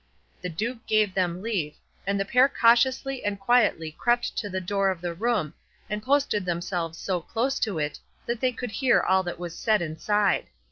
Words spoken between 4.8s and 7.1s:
of the room and posted themselves